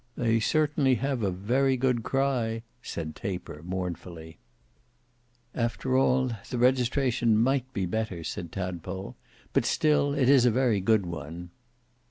[0.17, 4.39] "They certainly have a very good cry," said Taper mournfully.
[5.53, 9.15] "After all, the registration might be better," said Tadpole,
[9.53, 11.51] "but still it is a very good one."